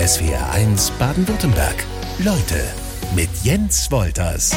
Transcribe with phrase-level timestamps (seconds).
[0.00, 1.84] SWR1 Baden-Württemberg.
[2.20, 2.64] Leute
[3.14, 4.56] mit Jens Wolters.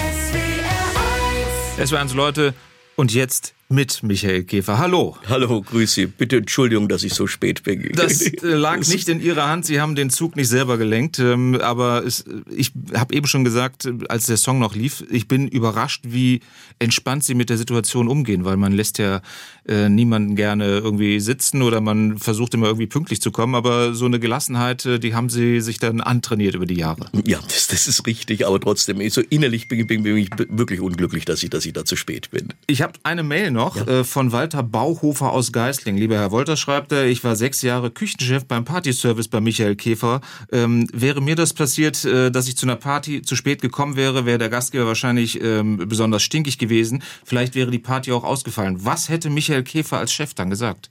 [1.78, 2.54] SWR1 Leute
[2.96, 4.78] und jetzt mit Michael Käfer.
[4.78, 5.18] Hallo.
[5.28, 6.06] Hallo, grüß Sie.
[6.06, 7.92] Bitte Entschuldigung, dass ich so spät bin.
[7.94, 9.66] Das äh, lag nicht in Ihrer Hand.
[9.66, 11.20] Sie haben den Zug nicht selber gelenkt.
[11.20, 12.24] Ähm, aber es,
[12.56, 16.42] ich habe eben schon gesagt, als der Song noch lief, ich bin überrascht, wie
[16.80, 19.22] entspannt Sie mit der Situation umgehen, weil man lässt ja
[19.68, 23.56] äh, niemanden gerne irgendwie sitzen oder man versucht immer irgendwie pünktlich zu kommen.
[23.56, 27.08] Aber so eine Gelassenheit, äh, die haben Sie sich dann antrainiert über die Jahre.
[27.26, 28.46] Ja, das, das ist richtig.
[28.46, 31.86] Aber trotzdem, so innerlich bin, bin, bin ich wirklich unglücklich, dass ich, dass ich da
[31.86, 32.50] zu spät bin.
[32.68, 34.00] Ich habe eine Mail noch noch ja.
[34.00, 35.98] äh, von Walter Bauhofer aus Geisling.
[35.98, 40.22] Lieber Herr Wolter schreibt er, ich war sechs Jahre Küchenchef beim Partyservice bei Michael Käfer.
[40.52, 44.26] Ähm, wäre mir das passiert, äh, dass ich zu einer Party zu spät gekommen wäre,
[44.26, 47.04] wäre der Gastgeber wahrscheinlich ähm, besonders stinkig gewesen.
[47.24, 48.78] Vielleicht wäre die Party auch ausgefallen.
[48.84, 50.90] Was hätte Michael Käfer als Chef dann gesagt?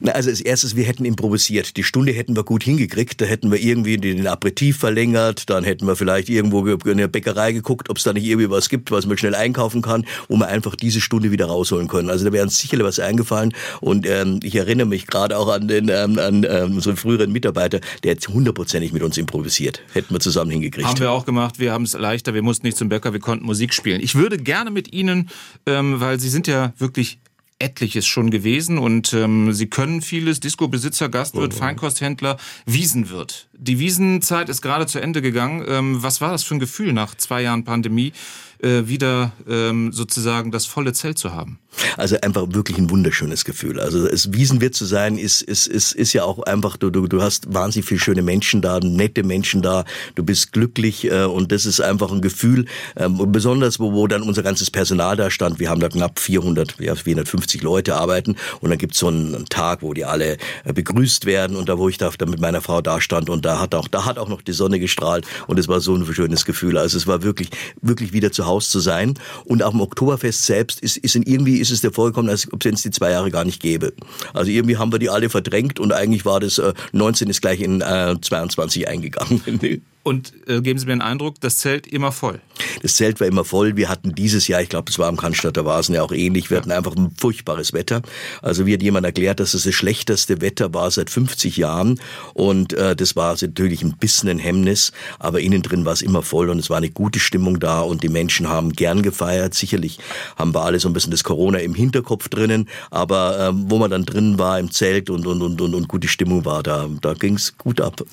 [0.00, 1.76] Na, also als erstes, wir hätten improvisiert.
[1.76, 3.20] Die Stunde hätten wir gut hingekriegt.
[3.20, 5.48] Da hätten wir irgendwie den Aperitif verlängert.
[5.48, 8.68] Dann hätten wir vielleicht irgendwo in der Bäckerei geguckt, ob es da nicht irgendwie was
[8.68, 12.10] gibt, was man schnell einkaufen kann, wo wir einfach diese Stunde wieder rausholen können.
[12.10, 13.54] Also da wäre uns sicherlich was eingefallen.
[13.80, 17.80] Und ähm, ich erinnere mich gerade auch an den ähm, an ähm, unseren früheren Mitarbeiter,
[18.04, 19.82] der hat hundertprozentig mit uns improvisiert.
[19.92, 20.86] Hätten wir zusammen hingekriegt.
[20.86, 21.58] Haben wir auch gemacht.
[21.58, 22.34] Wir haben es leichter.
[22.34, 23.12] Wir mussten nicht zum Bäcker.
[23.12, 24.00] Wir konnten Musik spielen.
[24.00, 25.30] Ich würde gerne mit Ihnen,
[25.66, 27.18] ähm, weil Sie sind ja wirklich
[27.58, 30.40] etliches schon gewesen und ähm, sie können vieles.
[30.40, 31.56] Disco-Besitzer, Gastwirt, oh.
[31.56, 33.48] Feinkosthändler, Wiesenwirt.
[33.54, 35.64] Die Wiesenzeit ist gerade zu Ende gegangen.
[35.66, 38.12] Ähm, was war das für ein Gefühl nach zwei Jahren Pandemie?
[38.62, 41.58] Äh, wieder ähm, sozusagen das volle Zelt zu haben.
[41.96, 43.80] Also einfach wirklich ein wunderschönes Gefühl.
[43.80, 47.22] Also es Wiesenwirt zu sein, ist, ist, ist, ist ja auch einfach, du, du, du
[47.22, 51.66] hast wahnsinnig viele schöne Menschen da, nette Menschen da, du bist glücklich äh, und das
[51.66, 55.58] ist einfach ein Gefühl, ähm, besonders wo, wo dann unser ganzes Personal da stand.
[55.58, 59.82] Wir haben da knapp 400, ja, 450 Leute arbeiten und dann gibt's so einen Tag,
[59.82, 62.80] wo die alle äh, begrüßt werden und da, wo ich da, da mit meiner Frau
[62.80, 65.68] da stand und da hat auch, da hat auch noch die Sonne gestrahlt und es
[65.68, 66.78] war so ein schönes Gefühl.
[66.78, 67.50] Also es war wirklich,
[67.82, 69.14] wirklich wieder zu Haus zu sein.
[69.44, 72.64] Und auch im Oktoberfest selbst ist, ist in irgendwie ist es der vorgekommen, als ob
[72.64, 73.92] es die zwei Jahre gar nicht gäbe.
[74.32, 77.60] Also irgendwie haben wir die alle verdrängt und eigentlich war das äh, 19 ist gleich
[77.60, 79.42] in äh, 22 eingegangen.
[80.06, 82.40] Und äh, geben Sie mir einen Eindruck, das Zelt immer voll.
[82.80, 83.74] Das Zelt war immer voll.
[83.74, 86.58] Wir hatten dieses Jahr, ich glaube, es war am Cannstatter Vasen ja auch ähnlich, wir
[86.58, 88.02] hatten einfach ein furchtbares Wetter.
[88.40, 91.98] Also wie hat jemand erklärt, dass es das schlechteste Wetter war seit 50 Jahren.
[92.34, 96.22] Und äh, das war natürlich ein bisschen ein Hemmnis, aber innen drin war es immer
[96.22, 99.54] voll und es war eine gute Stimmung da und die Menschen haben gern gefeiert.
[99.54, 99.98] Sicherlich
[100.36, 103.90] haben wir alle so ein bisschen das Corona im Hinterkopf drinnen, aber äh, wo man
[103.90, 107.14] dann drin war im Zelt und, und, und, und, und gute Stimmung war, da, da
[107.14, 108.04] ging es gut ab.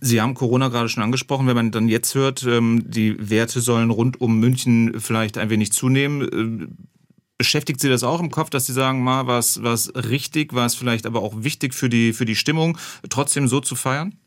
[0.00, 1.46] Sie haben Corona gerade schon angesprochen.
[1.46, 5.72] Wenn man dann jetzt hört, ähm, die Werte sollen rund um München vielleicht ein wenig
[5.72, 6.68] zunehmen.
[6.68, 6.68] Äh,
[7.38, 10.74] beschäftigt Sie das auch im Kopf, dass Sie sagen, mal was was richtig, war es
[10.74, 12.76] vielleicht aber auch wichtig für die für die Stimmung,
[13.08, 14.19] trotzdem so zu feiern?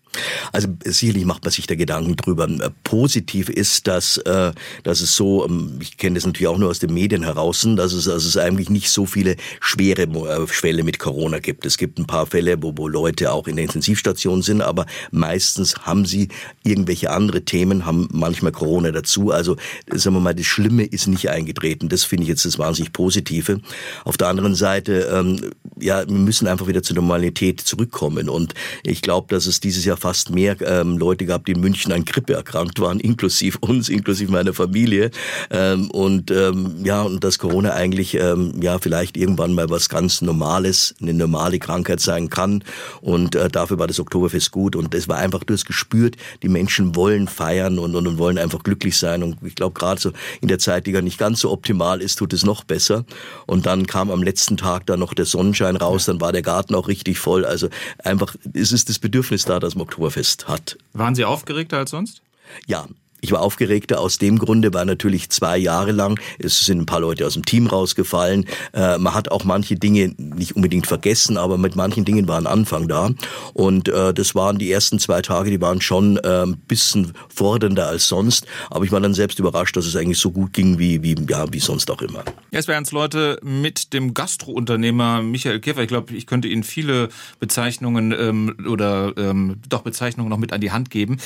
[0.52, 2.48] Also sicherlich macht man sich da Gedanken drüber.
[2.48, 4.52] Äh, positiv ist, dass, äh,
[4.84, 7.94] dass es so, ähm, ich kenne das natürlich auch nur aus den Medien heraus, dass
[7.94, 11.66] es, dass es eigentlich nicht so viele schwere äh, Fälle mit Corona gibt.
[11.66, 15.76] Es gibt ein paar Fälle, wo, wo Leute auch in der Intensivstation sind, aber meistens
[15.82, 16.30] haben sie
[16.64, 19.32] irgendwelche andere Themen, haben manchmal Corona dazu.
[19.32, 19.58] Also
[19.92, 21.90] sagen wir mal, das Schlimme ist nicht eingetreten.
[21.90, 23.60] Das finde ich jetzt das wahnsinnig Positive.
[24.04, 28.30] Auf der anderen Seite, ähm, ja, wir müssen einfach wieder zur Normalität zurückkommen.
[28.30, 28.54] Und
[28.84, 32.04] ich glaube, dass es dieses Jahr fast mehr ähm, Leute gab, die in München an
[32.04, 35.12] Grippe erkrankt waren, inklusive uns, inklusive meiner Familie.
[35.50, 40.22] Ähm, und ähm, ja, und dass Corona eigentlich ähm, ja vielleicht irgendwann mal was ganz
[40.22, 42.66] Normales, eine normale Krankheit sein kann.
[43.00, 44.76] Und äh, dafür war das Oktoberfest gut.
[44.76, 48.62] Und es war einfach durchs gespürt, die Menschen wollen feiern und, und, und wollen einfach
[48.62, 49.24] glücklich sein.
[49.24, 50.12] Und ich glaube, gerade so
[50.42, 53.06] in der Zeit, die gar nicht ganz so optimal ist, tut es noch besser.
[53.46, 56.76] Und dann kam am letzten Tag dann noch der Sonnenschein raus, dann war der Garten
[56.76, 57.46] auch richtig voll.
[57.46, 57.70] Also
[58.04, 60.78] einfach, es ist das Bedürfnis da, dass man Oktoberfest hat.
[60.94, 62.22] Waren Sie aufgeregter als sonst?
[62.66, 62.88] Ja,
[63.24, 67.00] ich war aufgeregter aus dem Grunde, weil natürlich zwei Jahre lang, es sind ein paar
[67.00, 68.46] Leute aus dem Team rausgefallen.
[68.74, 72.48] Äh, man hat auch manche Dinge nicht unbedingt vergessen, aber mit manchen Dingen war ein
[72.48, 73.12] Anfang da.
[73.54, 77.88] Und äh, das waren die ersten zwei Tage, die waren schon äh, ein bisschen fordernder
[77.88, 78.46] als sonst.
[78.70, 81.46] Aber ich war dann selbst überrascht, dass es eigentlich so gut ging wie, wie, ja,
[81.54, 82.26] wie sonst auch immer.
[82.52, 85.82] Jetzt werden es Leute mit dem Gastrounternehmer Michael Käfer.
[85.82, 87.08] Ich glaube, ich könnte Ihnen viele
[87.40, 91.20] Bezeichnungen ähm, oder ähm, doch Bezeichnungen noch mit an die Hand geben.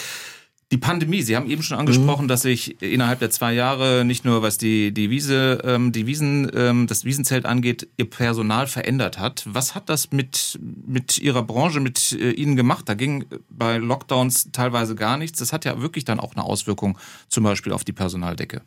[0.73, 2.27] Die Pandemie, Sie haben eben schon angesprochen, mhm.
[2.27, 6.51] dass sich innerhalb der zwei Jahre nicht nur was die, die Wiese, ähm, die Wiesen,
[6.53, 9.45] ähm, das Wiesenzelt angeht, Ihr Personal verändert hat.
[9.47, 12.89] Was hat das mit, mit Ihrer Branche, mit äh, Ihnen gemacht?
[12.89, 15.39] Da ging bei Lockdowns teilweise gar nichts.
[15.39, 16.97] Das hat ja wirklich dann auch eine Auswirkung
[17.29, 18.61] zum Beispiel auf die Personaldecke.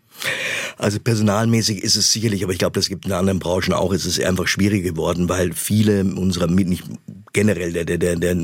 [0.78, 4.06] Also personalmäßig ist es sicherlich, aber ich glaube, das gibt in anderen Branchen auch, ist
[4.06, 6.84] es einfach schwierig geworden, weil viele unserer, nicht
[7.32, 8.36] generell, der, der, der, der,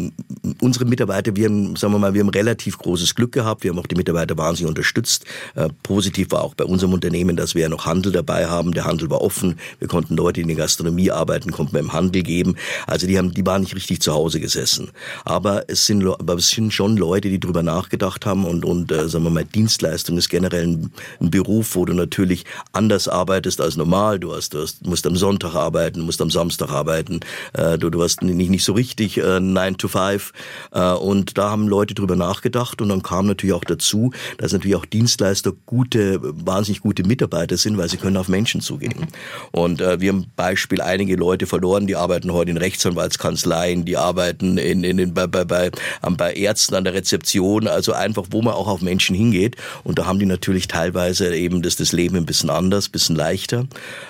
[0.61, 3.65] unsere Mitarbeiter, wir haben, sagen wir mal, wir haben relativ großes Glück gehabt.
[3.65, 5.25] Wir haben auch die Mitarbeiter wahnsinnig unterstützt.
[5.55, 8.73] Äh, positiv war auch bei unserem Unternehmen, dass wir ja noch Handel dabei haben.
[8.73, 9.59] Der Handel war offen.
[9.79, 12.57] Wir konnten Leute, in der Gastronomie arbeiten, konnten wir im Handel geben.
[12.87, 14.91] Also die haben, die waren nicht richtig zu Hause gesessen.
[15.25, 19.09] Aber es sind, aber es sind schon Leute, die drüber nachgedacht haben und, und äh,
[19.09, 23.77] sagen wir mal, Dienstleistung ist generell ein, ein Beruf, wo du natürlich anders arbeitest als
[23.77, 24.21] normal.
[24.21, 27.21] Du hast, du hast, musst am Sonntag arbeiten, musst am Samstag arbeiten.
[27.53, 30.33] Äh, du, du hast nicht, nicht so richtig äh, 9 to 5.
[30.73, 34.77] Äh, und da haben Leute drüber nachgedacht und dann kam natürlich auch dazu, dass natürlich
[34.77, 39.09] auch Dienstleister gute, wahnsinnig gute Mitarbeiter sind, weil sie können auf Menschen zugehen.
[39.53, 44.59] Und äh, wir haben Beispiel einige Leute verloren, die arbeiten heute in Rechtsanwaltskanzleien, die arbeiten
[44.59, 45.71] in, in, in bei, bei, bei,
[46.03, 49.57] bei Ärzten an der Rezeption, also einfach, wo man auch auf Menschen hingeht.
[49.85, 53.17] Und da haben die natürlich teilweise eben das, das Leben ein bisschen anders, ein bisschen
[53.17, 53.67] leichter.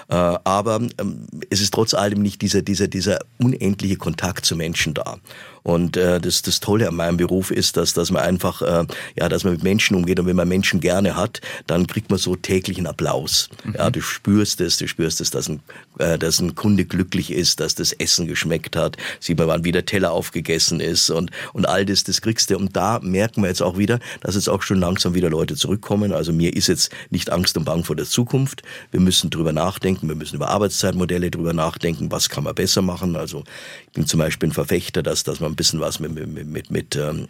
[0.08, 4.94] Äh, aber ähm, es ist trotz allem nicht dieser, dieser, dieser unendliche Kontakt zu Menschen
[4.94, 5.18] da.
[5.66, 8.86] Und äh, das, das Tolle an meinem Beruf ist, dass, dass man einfach, äh,
[9.16, 12.20] ja, dass man mit Menschen umgeht und wenn man Menschen gerne hat, dann kriegt man
[12.20, 13.50] so täglichen Applaus.
[13.64, 13.74] Mhm.
[13.76, 15.58] Ja, du spürst es, du spürst es, dass ein,
[15.98, 19.84] äh, dass ein Kunde glücklich ist, dass das Essen geschmeckt hat, sieht man, wann wieder
[19.84, 22.56] Teller aufgegessen ist und, und all das, das kriegst du.
[22.56, 26.12] Und da merken wir jetzt auch wieder, dass jetzt auch schon langsam wieder Leute zurückkommen.
[26.12, 28.62] Also mir ist jetzt nicht Angst und Bang vor der Zukunft.
[28.92, 33.16] Wir müssen drüber nachdenken, wir müssen über Arbeitszeitmodelle drüber nachdenken, was kann man besser machen.
[33.16, 33.42] Also
[33.88, 36.70] ich bin zum Beispiel ein Verfechter, dass, dass man ein bisschen was mit, mit, mit,
[36.70, 37.28] mit ähm,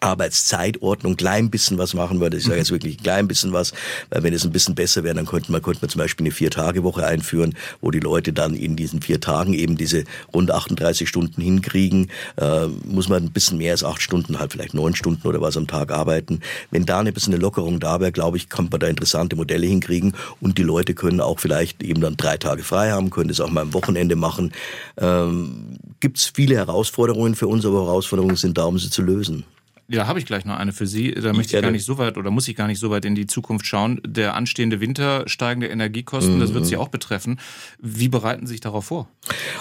[0.00, 2.36] Arbeitszeitordnung klein bisschen was machen würde.
[2.36, 3.72] Ich sage jetzt wirklich klein bisschen was,
[4.10, 6.34] weil wenn es ein bisschen besser wäre, dann könnte man, könnte man zum Beispiel eine
[6.34, 11.40] Vier-Tage-Woche einführen, wo die Leute dann in diesen vier Tagen eben diese rund 38 Stunden
[11.40, 12.10] hinkriegen.
[12.36, 15.56] Äh, muss man ein bisschen mehr als acht Stunden, halt vielleicht neun Stunden oder was
[15.56, 16.40] am Tag arbeiten.
[16.70, 19.66] Wenn da ein bisschen eine Lockerung da wäre, glaube ich, kann man da interessante Modelle
[19.66, 23.40] hinkriegen und die Leute können auch vielleicht eben dann drei Tage frei haben, können das
[23.40, 24.52] auch mal am Wochenende machen.
[24.98, 29.42] Ähm, Gibt es viele Herausforderungen für uns, aber Herausforderungen sind da, um sie zu lösen.
[29.88, 31.12] Ja, habe ich gleich noch eine für Sie.
[31.12, 33.04] Da ich möchte ich gar nicht so weit oder muss ich gar nicht so weit
[33.04, 34.00] in die Zukunft schauen.
[34.04, 36.40] Der anstehende Winter, steigende Energiekosten, mhm.
[36.40, 37.38] das wird Sie auch betreffen.
[37.78, 39.08] Wie bereiten Sie sich darauf vor?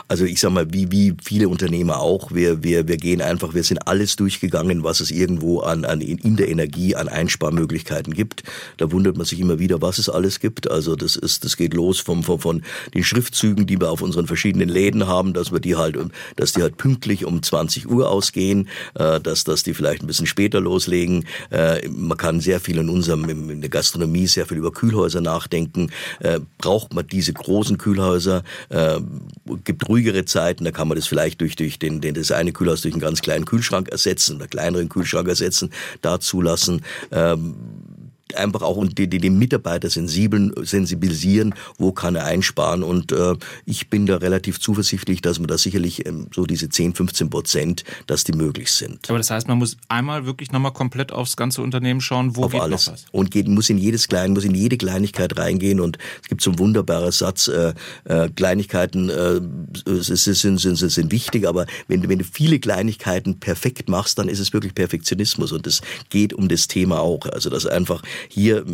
[0.08, 3.64] Also ich sag mal, wie, wie viele Unternehmer auch, wir, wir, wir gehen einfach, wir
[3.64, 8.44] sind alles durchgegangen, was es irgendwo an, an in der Energie an Einsparmöglichkeiten gibt.
[8.78, 10.72] Da wundert man sich immer wieder, was es alles gibt.
[10.72, 12.64] Also das ist, das geht los vom, vom, von
[12.96, 16.00] den Schriftzügen, die wir auf unseren verschiedenen Läden haben, dass wir die halt,
[16.36, 20.15] dass die halt pünktlich um 20 Uhr ausgehen, äh, dass, dass die vielleicht ein bisschen
[20.16, 21.26] bisschen später loslegen.
[21.52, 25.92] Äh, man kann sehr viel in unserem, in der Gastronomie sehr viel über Kühlhäuser nachdenken.
[26.20, 28.44] Äh, braucht man diese großen Kühlhäuser?
[28.70, 29.00] Äh,
[29.64, 32.82] gibt ruhigere Zeiten, da kann man das vielleicht durch, durch den, den, das eine Kühlhaus
[32.82, 35.70] durch einen ganz kleinen Kühlschrank ersetzen oder kleineren Kühlschrank ersetzen,
[36.02, 36.82] da zulassen.
[37.12, 37.56] Ähm,
[38.38, 42.84] einfach auch und die, die, die Mitarbeiter sensibilisieren, wo kann er einsparen.
[42.84, 43.36] Und äh,
[43.66, 47.84] ich bin da relativ zuversichtlich, dass man da sicherlich ähm, so diese 10, 15 Prozent,
[48.08, 49.10] dass die möglich sind.
[49.10, 52.52] Aber das heißt, man muss einmal wirklich nochmal komplett aufs ganze Unternehmen schauen, wo Auf
[52.52, 52.88] geht alles.
[52.88, 53.06] noch was?
[53.12, 55.80] Und geht, muss in jedes Klein, muss in jede Kleinigkeit reingehen.
[55.80, 57.74] Und es gibt so einen wunderbaren Satz, äh,
[58.06, 59.42] äh, Kleinigkeiten äh,
[59.86, 64.40] sind, sind, sind, sind wichtig, aber wenn, wenn du viele Kleinigkeiten perfekt machst, dann ist
[64.40, 65.52] es wirklich Perfektionismus.
[65.52, 67.26] Und es geht um das Thema auch.
[67.28, 68.66] Also dass einfach hier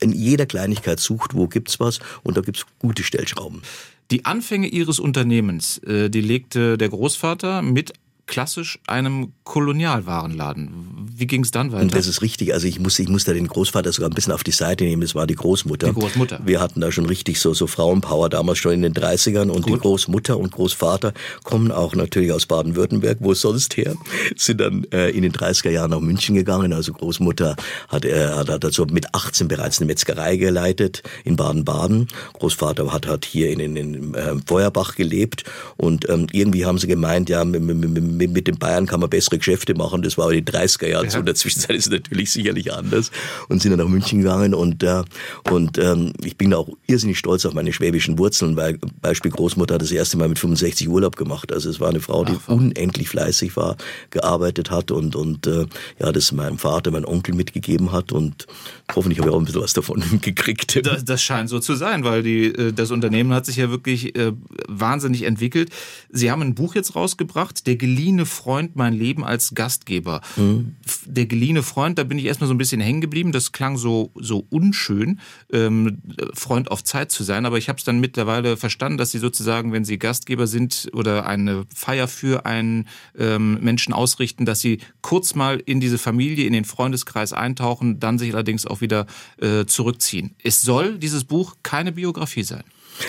[0.00, 3.62] in jeder Kleinigkeit sucht, wo gibt's was und da gibt's gute Stellschrauben.
[4.10, 7.92] Die Anfänge Ihres Unternehmens, äh, die legte der Großvater mit
[8.30, 11.08] klassisch einem Kolonialwarenladen.
[11.16, 11.82] Wie ging es dann weiter?
[11.82, 12.54] Und das ist richtig.
[12.54, 15.02] Also ich muss, ich muss da den Großvater sogar ein bisschen auf die Seite nehmen.
[15.02, 15.88] Das war die Großmutter.
[15.88, 16.40] Die Großmutter.
[16.44, 19.50] Wir hatten da schon richtig so, so Frauenpower damals schon in den 30ern.
[19.50, 19.74] Und Gut.
[19.74, 21.12] die Großmutter und Großvater
[21.42, 23.96] kommen auch natürlich aus Baden-Württemberg, wo sonst her,
[24.36, 26.72] sind dann äh, in den 30er Jahren nach München gegangen.
[26.72, 27.56] Also Großmutter
[27.88, 32.06] hat, äh, hat, hat dazu mit 18 bereits eine Metzgerei geleitet in Baden-Baden.
[32.34, 35.42] Großvater hat, hat hier in, in, in äh, Feuerbach gelebt.
[35.76, 39.10] Und ähm, irgendwie haben sie gemeint, ja, mit, mit, mit, mit, den Bayern kann man
[39.10, 40.02] bessere Geschäfte machen.
[40.02, 41.10] Das war in den 30er Jahren ja.
[41.10, 41.18] so.
[41.18, 43.10] In der Zwischenzeit ist es natürlich sicherlich anders.
[43.48, 45.02] Und sind dann nach München gegangen und, äh,
[45.50, 49.82] und ähm, ich bin auch irrsinnig stolz auf meine schwäbischen Wurzeln, weil Beispiel Großmutter hat
[49.82, 51.52] das erste Mal mit 65 Urlaub gemacht.
[51.52, 53.76] Also es war eine Frau, die Ach, unendlich fleißig war,
[54.10, 55.66] gearbeitet hat und, und äh,
[55.98, 58.46] ja, das meinem Vater, meinem Onkel mitgegeben hat und
[58.94, 60.84] hoffentlich habe ich auch ein bisschen was davon gekriegt.
[60.84, 64.16] Das, das scheint so zu sein, weil die, äh, das Unternehmen hat sich ja wirklich
[64.16, 64.32] äh,
[64.68, 65.70] wahnsinnig entwickelt.
[66.10, 70.20] Sie haben ein Buch jetzt rausgebracht, Der geliehene geliehene Freund mein Leben als Gastgeber.
[70.36, 70.74] Mhm.
[71.06, 73.30] Der geliehene Freund, da bin ich erstmal so ein bisschen hängen geblieben.
[73.30, 75.20] Das klang so, so unschön,
[75.52, 75.98] ähm,
[76.34, 77.46] Freund auf Zeit zu sein.
[77.46, 81.26] Aber ich habe es dann mittlerweile verstanden, dass Sie sozusagen, wenn Sie Gastgeber sind oder
[81.26, 86.52] eine Feier für einen ähm, Menschen ausrichten, dass Sie kurz mal in diese Familie, in
[86.52, 89.06] den Freundeskreis eintauchen, dann sich allerdings auch wieder
[89.40, 90.34] äh, zurückziehen.
[90.42, 92.64] Es soll dieses Buch keine Biografie sein.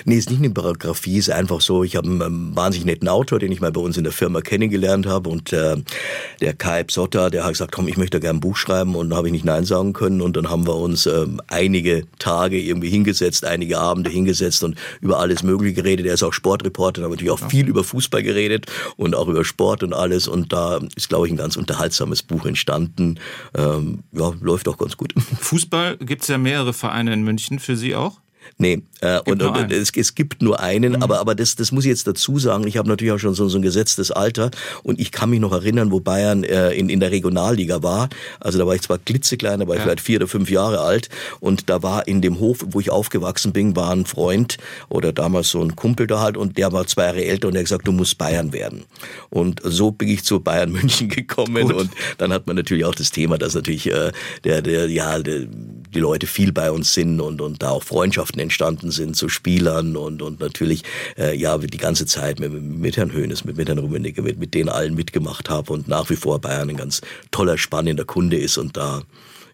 [0.06, 3.40] Nee, ist nicht eine Biografie, ist einfach so, ich habe einen ähm, wahnsinnig netten Autor,
[3.40, 5.78] den ich mal bei uns in der Firma kennengelernt habe und äh,
[6.40, 9.18] der Kai Psotter, der hat gesagt, komm, ich möchte gerne ein Buch schreiben und da
[9.18, 12.90] habe ich nicht Nein sagen können und dann haben wir uns ähm, einige Tage irgendwie
[12.90, 16.06] hingesetzt, einige Abende hingesetzt und über alles Mögliche geredet.
[16.06, 18.68] Er ist auch Sportreporter, haben natürlich auch viel über Fußball geredet
[18.98, 22.46] und auch über Sport und alles und da ist, glaube ich, ein ganz unterhaltsames Buch
[22.46, 23.20] entstanden.
[23.56, 25.14] Ähm, ja, läuft auch ganz gut.
[25.40, 28.20] Fußball gibt es ja mehrere Vereine in München, für Sie auch?
[28.58, 31.04] Nee, äh, und, und es, es, gibt nur einen, mhm.
[31.04, 32.68] aber, aber das, das muss ich jetzt dazu sagen.
[32.68, 34.52] Ich habe natürlich auch schon so, so ein gesetztes Alter
[34.84, 38.10] und ich kann mich noch erinnern, wo Bayern äh, in, in der Regionalliga war.
[38.40, 39.86] Also da war ich zwar klitzeklein, da war ich ja.
[39.86, 43.52] vielleicht vier oder fünf Jahre alt und da war in dem Hof, wo ich aufgewachsen
[43.52, 44.58] bin, war ein Freund
[44.90, 47.62] oder damals so ein Kumpel da halt und der war zwei Jahre älter und der
[47.62, 48.84] hat gesagt, du musst Bayern werden.
[49.32, 51.74] Und so bin ich zu Bayern München gekommen Gut.
[51.74, 54.12] und dann hat man natürlich auch das Thema, dass natürlich äh,
[54.44, 55.48] der, der, ja, der,
[55.94, 59.96] die Leute viel bei uns sind und, und da auch Freundschaften entstanden sind zu Spielern
[59.96, 60.84] und, und natürlich
[61.18, 64.54] äh, ja die ganze Zeit mit, mit Herrn Höhnes, mit, mit Herrn Rummenigge, mit, mit
[64.54, 68.58] denen allen mitgemacht habe und nach wie vor Bayern ein ganz toller, spannender Kunde ist
[68.58, 69.04] und da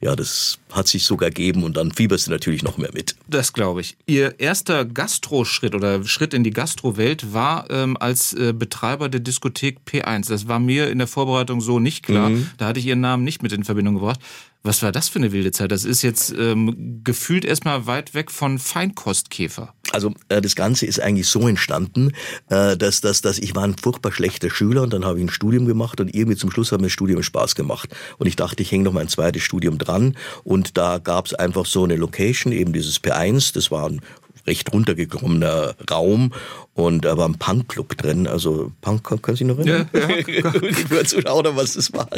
[0.01, 3.15] ja, das hat sich sogar gegeben und dann fieberst du natürlich noch mehr mit.
[3.27, 3.98] Das glaube ich.
[4.06, 9.79] Ihr erster Gastro-Schritt oder Schritt in die Gastro-Welt war ähm, als äh, Betreiber der Diskothek
[9.88, 10.29] P1.
[10.29, 12.29] Das war mir in der Vorbereitung so nicht klar.
[12.29, 12.50] Mhm.
[12.58, 14.20] Da hatte ich Ihren Namen nicht mit in Verbindung gebracht.
[14.64, 15.72] Was war das für eine wilde Zeit?
[15.72, 19.74] Das ist jetzt ähm, gefühlt erstmal weit weg von Feinkostkäfer.
[19.92, 22.12] Also äh, das Ganze ist eigentlich so entstanden,
[22.50, 25.30] äh, dass, dass, dass ich war ein furchtbar schlechter Schüler und dann habe ich ein
[25.30, 27.96] Studium gemacht und irgendwie zum Schluss hat mir das Studium Spaß gemacht.
[28.18, 31.66] Und ich dachte, ich hänge noch mein zweites Studium dran und da gab es einfach
[31.66, 34.02] so eine Location, eben dieses P1, das war ein
[34.48, 36.34] recht runtergekommener Raum
[36.74, 39.90] und da war ein Punkclub drin, also Punk, Sie sich noch erinnern?
[39.94, 40.16] Ja, ja.
[40.64, 42.10] ich würde zuschauen, was das war.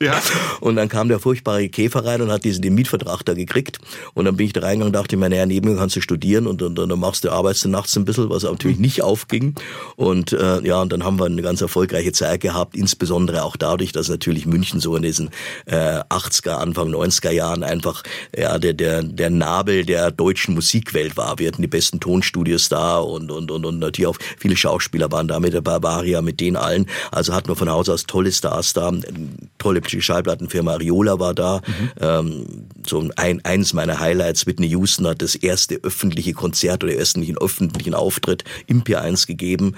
[0.00, 0.20] Ja.
[0.60, 3.78] Und dann kam der furchtbare Käfer rein und hat diesen den Mietvertrag da gekriegt.
[4.12, 6.46] Und dann bin ich da reingegangen und dachte mir, naja, neben mir kannst du studieren
[6.46, 9.54] und, und, und dann machst du, arbeitest du nachts ein bisschen, was natürlich nicht aufging.
[9.96, 13.92] Und äh, ja, und dann haben wir eine ganz erfolgreiche Zeit gehabt, insbesondere auch dadurch,
[13.92, 15.30] dass natürlich München so in diesen
[15.64, 18.02] äh, 80er, Anfang 90er Jahren einfach
[18.36, 21.38] ja, der, der, der Nabel der deutschen Musikwelt war.
[21.38, 25.26] Wir hatten die besten Tonstudios da und, und, und, und natürlich auch viele Schauspieler waren
[25.26, 26.86] da mit der Barbaria, mit denen allen.
[27.12, 28.92] Also hatten wir von Haus aus tolle Stars da,
[29.56, 31.62] tolle die Schallplattenfirma Ariola war da.
[31.66, 31.90] Mhm.
[32.00, 32.46] Ähm,
[32.86, 37.94] so ein, eines meiner Highlights, Whitney Houston hat das erste öffentliche Konzert oder ersten öffentlichen
[37.94, 39.74] Auftritt im P1 gegeben.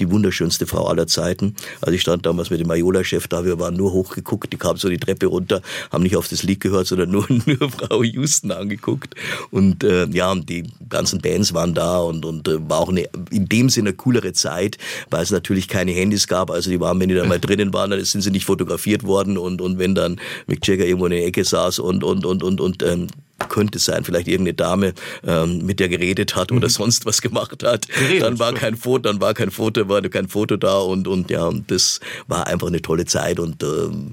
[0.00, 1.54] Die wunderschönste Frau aller Zeiten.
[1.80, 4.88] Also ich stand damals mit dem Ariola-Chef da, wir waren nur hochgeguckt, die kamen so
[4.88, 9.14] die Treppe runter, haben nicht auf das Lied gehört, sondern nur, nur Frau Houston angeguckt.
[9.50, 13.48] Und äh, ja, die ganzen Bands waren da und, und äh, war auch eine, in
[13.48, 14.78] dem Sinne eine coolere Zeit,
[15.10, 16.50] weil es natürlich keine Handys gab.
[16.50, 19.38] Also die waren, wenn die da mal drinnen waren, dann sind sie nicht fotografiert worden
[19.42, 22.60] und, und wenn dann Mick Jagger irgendwo in der Ecke saß und, und, und, und,
[22.60, 23.08] und ähm,
[23.48, 24.94] könnte sein, vielleicht irgendeine Dame,
[25.26, 26.72] ähm, mit der geredet hat oder mhm.
[26.72, 27.88] sonst was gemacht hat.
[27.88, 28.22] Geredet.
[28.22, 31.46] Dann war kein Foto, dann war kein Foto, war kein Foto da und und ja,
[31.46, 34.12] und das war einfach eine tolle Zeit und ähm,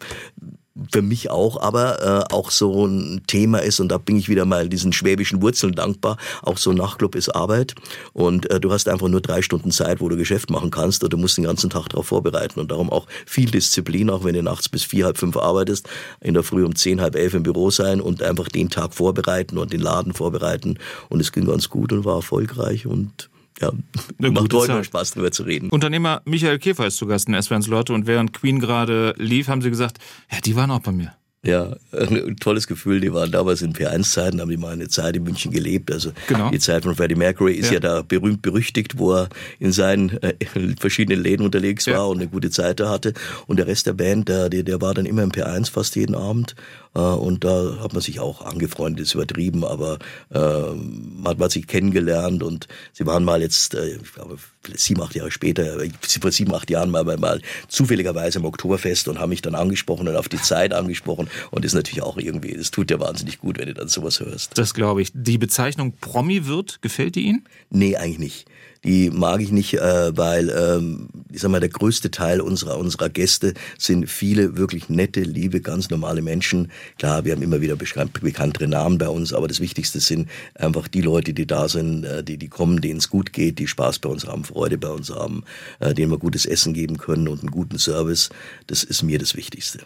[0.92, 4.46] für mich auch, aber äh, auch so ein Thema ist, und da bin ich wieder
[4.46, 7.76] mal diesen schwäbischen Wurzeln dankbar, auch so ein Nachtclub ist Arbeit.
[8.14, 11.14] Und äh, du hast einfach nur drei Stunden Zeit, wo du Geschäft machen kannst und
[11.14, 12.60] du musst den ganzen Tag darauf vorbereiten.
[12.60, 15.88] Und darum auch viel Disziplin, auch wenn du nachts bis vier, halb fünf arbeitest,
[16.22, 19.58] in der Früh um zehn, halb elf im Büro sein und einfach den Tag vorbereiten
[19.58, 20.78] und den Laden vorbereiten.
[21.10, 23.30] Und es ging ganz gut und war erfolgreich und
[23.62, 23.72] ja,
[24.18, 25.70] Eine macht heute noch Spaß drüber zu reden.
[25.70, 29.62] Unternehmer Michael Käfer ist zu Gast in SWRs Leute und während Queen gerade lief, haben
[29.62, 29.98] sie gesagt,
[30.32, 31.14] ja, die waren auch bei mir.
[31.42, 33.00] Ja, ein tolles Gefühl.
[33.00, 35.90] Die waren damals in P1-Zeiten, haben die mal eine Zeit in München gelebt.
[35.90, 36.50] Also genau.
[36.50, 40.22] die Zeit von Freddie Mercury ist ja, ja da berühmt berüchtigt, wo er in seinen
[40.22, 40.34] äh,
[40.78, 42.04] verschiedenen Läden unterwegs war ja.
[42.04, 43.14] und eine gute Zeit da hatte.
[43.48, 46.56] Und der Rest der Band, der, der war dann immer im P1 fast jeden Abend.
[46.94, 50.00] Äh, und da hat man sich auch angefreundet, ist übertrieben, aber
[50.34, 54.38] äh, man hat sich kennengelernt und sie waren mal jetzt, äh, ich glaube,
[54.76, 55.78] sieben, acht Jahre später,
[56.22, 60.08] vor sieben, acht Jahren mal, mal, mal zufälligerweise im Oktoberfest und haben mich dann angesprochen
[60.08, 63.40] und auf die Zeit angesprochen und das ist natürlich auch irgendwie, das tut dir wahnsinnig
[63.40, 64.58] gut, wenn du dann sowas hörst.
[64.58, 65.12] Das glaube ich.
[65.14, 67.46] Die Bezeichnung Promi wird, gefällt die Ihnen?
[67.70, 68.46] Nee, eigentlich nicht
[68.84, 73.10] die mag ich nicht, äh, weil ähm, ich sag mal, der größte Teil unserer unserer
[73.10, 76.72] Gäste sind viele wirklich nette, liebe, ganz normale Menschen.
[76.98, 81.02] Klar, wir haben immer wieder bekanntere Namen bei uns, aber das Wichtigste sind einfach die
[81.02, 84.10] Leute, die da sind, äh, die die kommen, denen es gut geht, die Spaß bei
[84.10, 85.44] uns haben, Freude bei uns haben,
[85.80, 88.30] äh, denen wir gutes Essen geben können und einen guten Service.
[88.68, 89.80] Das ist mir das Wichtigste.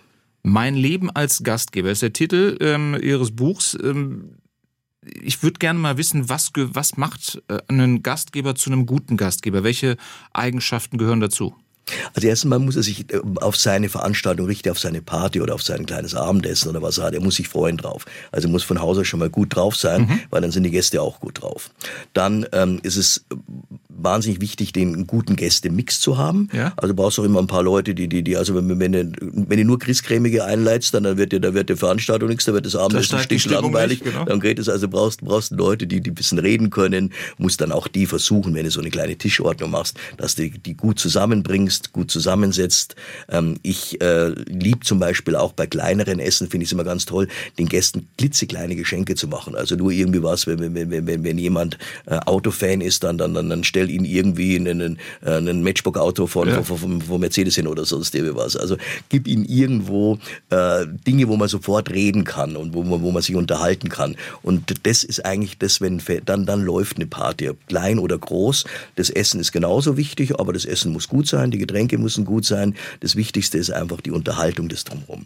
[0.43, 3.77] Mein Leben als Gastgeber ist der Titel ähm, Ihres Buchs.
[3.81, 4.35] Ähm,
[5.01, 9.63] ich würde gerne mal wissen, was, was macht äh, einen Gastgeber zu einem guten Gastgeber?
[9.63, 9.95] Welche
[10.33, 11.55] Eigenschaften gehören dazu?
[12.13, 15.55] Also erstens mal muss er sich äh, auf seine Veranstaltung richten, auf seine Party oder
[15.55, 17.13] auf sein kleines Abendessen oder was er hat.
[17.13, 18.05] Er muss sich freuen drauf.
[18.31, 20.19] Also muss von Hause schon mal gut drauf sein, mhm.
[20.29, 21.71] weil dann sind die Gäste auch gut drauf.
[22.13, 23.25] Dann ähm, ist es
[23.89, 26.49] wahnsinnig wichtig, den guten Gästemix zu haben.
[26.53, 26.73] Ja.
[26.77, 29.11] Also brauchst du auch immer ein paar Leute, die, die, die, also wenn, wenn, du,
[29.19, 32.53] wenn du nur Christcremige einleitst, dann, dann wird dir, da wird die Veranstaltung nichts, da
[32.53, 34.01] wird das Abendessen stich langweilig.
[34.01, 34.25] Nicht, genau.
[34.25, 37.71] Dann geht es, also brauchst, brauchst Leute, die, die ein bisschen reden können, musst dann
[37.71, 41.72] auch die versuchen, wenn du so eine kleine Tischordnung machst, dass du die gut zusammenbringst,
[41.93, 42.95] gut zusammensetzt.
[43.29, 47.05] Ähm, ich äh, lieb zum Beispiel auch bei kleineren Essen, finde ich es immer ganz
[47.05, 47.27] toll,
[47.57, 49.55] den Gästen klitzekleine Geschenke zu machen.
[49.55, 53.33] Also nur irgendwie was, wenn, wenn, wenn, wenn, wenn jemand äh, Autofan ist, dann, dann,
[53.33, 56.63] dann, dann stell ihn irgendwie in einen, äh, einen Matchbook-Auto von, ja.
[56.63, 58.55] von, von, von, Mercedes hin oder sonst was.
[58.55, 58.77] Also
[59.09, 63.21] gib ihm irgendwo äh, Dinge, wo man sofort reden kann und wo man, wo man
[63.21, 64.15] sich unterhalten kann.
[64.41, 68.65] Und das ist eigentlich das, wenn dann, dann läuft eine Party, klein oder groß.
[68.95, 72.45] Das Essen ist genauso wichtig, aber das Essen muss gut sein, die Getränke müssen gut
[72.45, 72.75] sein.
[72.99, 75.25] Das Wichtigste ist einfach die Unterhaltung des Drumherum.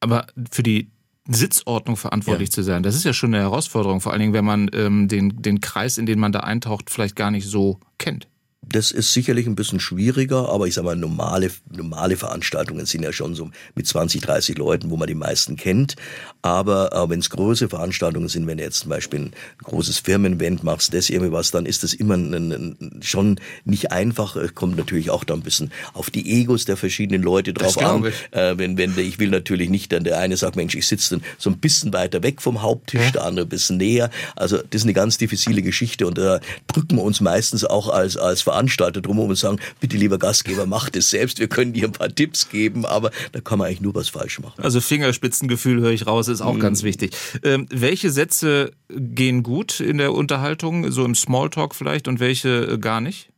[0.00, 0.88] Aber für die
[1.26, 2.54] Sitzordnung verantwortlich ja.
[2.54, 2.82] zu sein.
[2.82, 5.96] Das ist ja schon eine Herausforderung, vor allen Dingen, wenn man ähm, den, den Kreis,
[5.96, 8.28] in den man da eintaucht, vielleicht gar nicht so kennt.
[8.68, 13.12] Das ist sicherlich ein bisschen schwieriger, aber ich sage mal, normale, normale Veranstaltungen sind ja
[13.12, 15.96] schon so mit 20, 30 Leuten, wo man die meisten kennt.
[16.42, 20.62] Aber äh, wenn es große Veranstaltungen sind, wenn du jetzt zum Beispiel ein großes Firmenevent
[20.64, 24.36] machst, das irgendwie was, dann ist das immer ein, ein, schon nicht einfach.
[24.54, 28.04] Kommt natürlich auch da ein bisschen auf die Egos der verschiedenen Leute drauf an.
[28.30, 31.24] Äh, wenn, wenn ich will natürlich nicht, dann der eine sagt, Mensch, ich sitze dann
[31.38, 33.10] so ein bisschen weiter weg vom Haupttisch, ja.
[33.10, 34.10] der andere ein bisschen näher.
[34.36, 38.16] Also das ist eine ganz diffizile Geschichte und da drücken wir uns meistens auch als,
[38.16, 41.92] als Veranstalter drumherum und sagen, bitte lieber Gastgeber, macht es selbst, wir können dir ein
[41.92, 44.62] paar Tipps geben, aber da kann man eigentlich nur was falsch machen.
[44.62, 46.60] Also Fingerspitzengefühl höre ich raus, ist auch mhm.
[46.60, 47.16] ganz wichtig.
[47.42, 52.78] Ähm, welche Sätze gehen gut in der Unterhaltung, so im Smalltalk vielleicht, und welche äh,
[52.78, 53.30] gar nicht?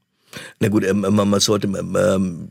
[0.60, 2.48] Na gut, ähm, man sollte ähm, ähm,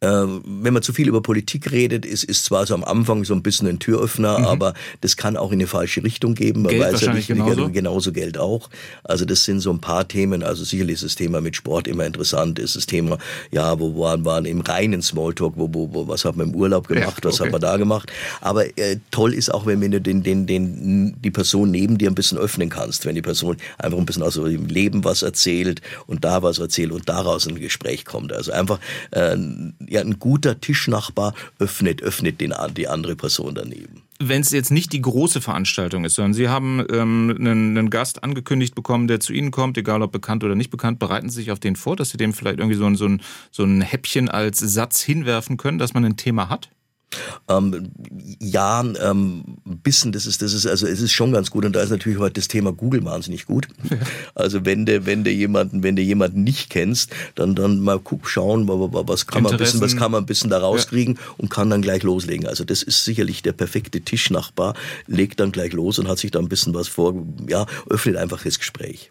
[0.00, 3.42] wenn man zu viel über Politik redet, ist, ist zwar so am Anfang so ein
[3.42, 4.44] bisschen ein Türöffner, mhm.
[4.44, 6.62] aber das kann auch in eine falsche Richtung geben.
[6.62, 7.68] Man Geld weiß ja nicht, genauso.
[7.68, 8.70] genauso Geld auch.
[9.02, 10.44] Also das sind so ein paar Themen.
[10.44, 12.60] Also sicherlich ist das Thema mit Sport immer interessant.
[12.60, 13.18] Ist das Thema,
[13.50, 16.86] ja, wo waren, waren im reinen Smalltalk, wo, wo, wo was hat man im Urlaub
[16.86, 18.12] gemacht, ja, was hat man da gemacht.
[18.40, 22.08] Aber äh, toll ist auch, wenn, wenn du den, den, den, die Person neben dir
[22.08, 23.04] ein bisschen öffnen kannst.
[23.04, 26.92] Wenn die Person einfach ein bisschen aus dem Leben was erzählt und da was erzählt
[26.92, 28.32] und daraus ein Gespräch kommt.
[28.32, 28.78] Also einfach
[29.10, 29.36] äh,
[29.88, 34.02] ja, ein guter Tischnachbar öffnet, öffnet den, die andere Person daneben.
[34.20, 38.24] Wenn es jetzt nicht die große Veranstaltung ist, sondern Sie haben ähm, einen, einen, Gast
[38.24, 41.52] angekündigt bekommen, der zu Ihnen kommt, egal ob bekannt oder nicht bekannt, bereiten Sie sich
[41.52, 43.22] auf den vor, dass Sie dem vielleicht irgendwie so ein, so ein,
[43.52, 46.70] so ein Häppchen als Satz hinwerfen können, dass man ein Thema hat?
[47.48, 47.90] Ähm,
[48.40, 51.82] ja, ähm, bisschen, das ist, das ist, also es ist schon ganz gut und da
[51.82, 53.68] ist natürlich heute das Thema Google wahnsinnig gut.
[54.34, 58.28] Also wenn du, wenn du jemanden, wenn du jemanden nicht kennst, dann, dann mal guck,
[58.28, 61.20] schauen, was kann man ein bisschen, was kann man ein bisschen da rauskriegen ja.
[61.38, 62.46] und kann dann gleich loslegen.
[62.46, 64.74] Also das ist sicherlich der perfekte Tischnachbar,
[65.06, 67.14] legt dann gleich los und hat sich da ein bisschen was vor,
[67.48, 69.10] ja, öffnet einfach das Gespräch.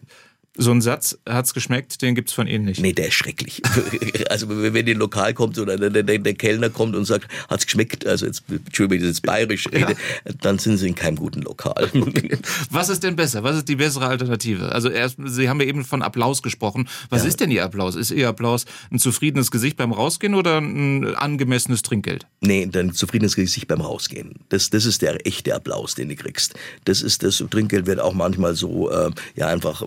[0.60, 2.80] So ein Satz, hat's geschmeckt, den gibt's von Ihnen nicht.
[2.80, 3.62] Nee, der ist schrecklich.
[4.28, 8.04] also wenn die Lokal kommt oder der, der, der, Kellner kommt und sagt, hat's geschmeckt,
[8.04, 10.32] also jetzt, Entschuldigung, wenn ich jetzt bayerisch rede, ja.
[10.40, 11.88] dann sind Sie in keinem guten Lokal.
[12.72, 13.44] Was ist denn besser?
[13.44, 14.72] Was ist die bessere Alternative?
[14.72, 16.88] Also erst, Sie haben ja eben von Applaus gesprochen.
[17.08, 17.28] Was ja.
[17.28, 17.94] ist denn Ihr Applaus?
[17.94, 22.26] Ist Ihr Applaus ein zufriedenes Gesicht beim Rausgehen oder ein angemessenes Trinkgeld?
[22.40, 24.40] Nee, ein zufriedenes Gesicht beim Rausgehen.
[24.48, 26.54] Das, das ist der echte Applaus, den du kriegst.
[26.84, 29.84] Das ist das Trinkgeld wird auch manchmal so, äh, ja einfach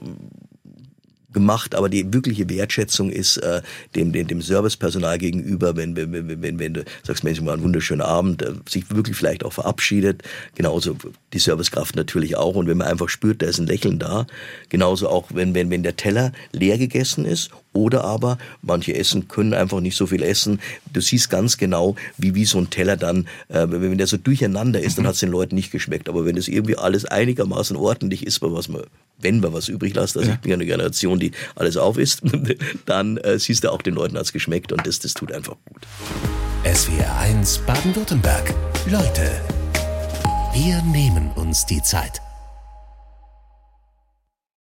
[1.33, 3.61] gemacht, aber die wirkliche Wertschätzung ist äh,
[3.95, 8.01] dem, dem, dem Servicepersonal gegenüber, wenn, wenn, wenn, wenn, du sagst, Mensch, mal einen wunderschönen
[8.01, 10.23] Abend, äh, sich wirklich vielleicht auch verabschiedet,
[10.55, 10.95] genauso
[11.33, 12.55] die Servicekraft natürlich auch.
[12.55, 14.27] Und wenn man einfach spürt, da ist ein Lächeln da,
[14.69, 19.53] genauso auch, wenn, wenn, wenn der Teller leer gegessen ist oder aber manche Essen können
[19.53, 20.59] einfach nicht so viel essen.
[20.91, 24.81] Du siehst ganz genau, wie, wie so ein Teller dann, äh, wenn der so durcheinander
[24.81, 25.07] ist, dann mhm.
[25.07, 26.09] hat es den Leuten nicht geschmeckt.
[26.09, 28.83] Aber wenn es irgendwie alles einigermaßen ordentlich ist, was man,
[29.19, 30.35] wenn man was übrig lässt, also ja.
[30.35, 32.21] ich bin ja eine Generation, die alles auf isst,
[32.85, 35.87] dann äh, siehst du auch den Leuten hat's geschmeckt und das, das tut einfach gut.
[36.63, 38.53] SWR 1 Baden-Württemberg.
[38.89, 39.41] Leute,
[40.53, 42.21] wir nehmen uns die Zeit.